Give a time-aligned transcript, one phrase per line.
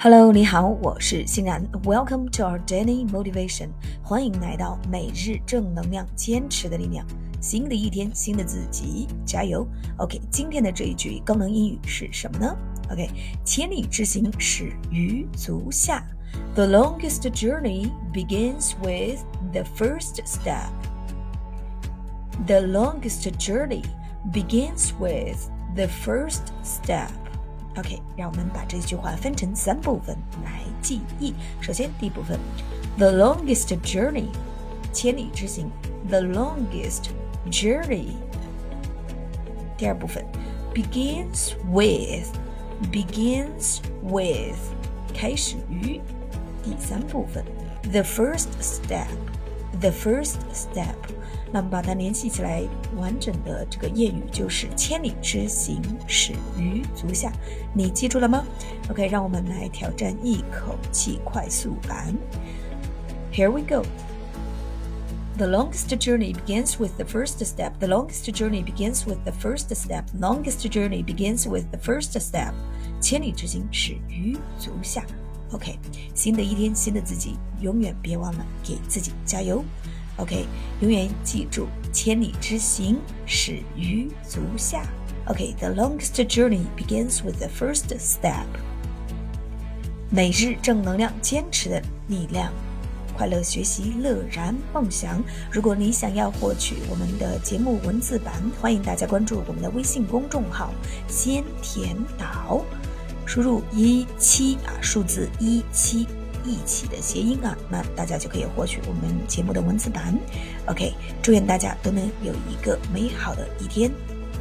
[0.00, 1.66] Hello，你好，我是欣然。
[1.82, 3.70] Welcome to our daily motivation，
[4.02, 7.06] 欢迎来到每日正能量，坚持的力量。
[7.40, 9.66] 新的一天，新的自己，加油。
[9.96, 12.56] OK，今天的这一句高能英语是什么呢？
[12.90, 13.08] OK，
[13.44, 16.06] 千里之行，始于足下。
[16.54, 20.70] The longest journey begins with the first step.
[22.46, 23.82] The longest journey
[24.32, 27.08] begins with the first step.
[27.76, 31.34] OK，让我们把这句话分成三部分来记忆。
[31.60, 32.38] 首先，第一部分，
[32.96, 34.28] the longest journey，
[34.92, 35.70] 千里之行，
[36.08, 37.10] the longest
[37.50, 38.16] journey。
[39.76, 40.24] 第二部分，
[40.74, 44.56] begins with，begins with，
[45.14, 46.00] 开始于。
[46.64, 47.44] 第三部分，
[47.92, 48.48] the first
[49.80, 50.94] step，the first step。
[51.52, 52.62] 那么把它联系起来，
[52.96, 57.32] 完整的这个谚语就是“千里之行，始于足下”。
[57.72, 58.44] 你记住了吗？
[58.90, 62.14] OK，让我们来挑战一口气快速版。
[63.32, 63.86] Here we go.
[65.38, 67.72] The longest journey begins with the first step.
[67.78, 70.04] The longest journey begins with the first step.
[70.18, 72.54] Longest journey begins with the first step.
[73.00, 75.04] 千里之行，始于足下。
[75.51, 75.77] OK，
[76.15, 79.63] 新的一天，新的自己，永远别忘了给自己加油。
[80.17, 80.45] OK，
[80.81, 84.85] 永远记住，千里之行，始于足下。
[85.25, 88.45] OK，the longest journey begins with the first step。
[90.09, 92.51] 每日正能量，坚持的力量，
[93.15, 95.23] 快乐学习，乐然梦想。
[95.51, 100.73] 如果你想要获取我们的节目文字版，欢迎大家关注我们的微信公众号
[101.07, 102.63] “先甜岛”，
[103.25, 106.07] 输入一七啊，数字一七。
[106.43, 110.17] 一起的谐音啊，那大家就可以获取我们节目的文字版。
[110.65, 110.91] OK，
[111.21, 113.91] 祝愿大家都能有一个美好的一天。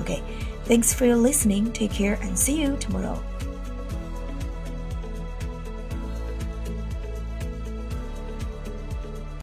[0.00, 1.72] OK，thanks for your listening.
[1.72, 3.16] Take care and see you tomorrow.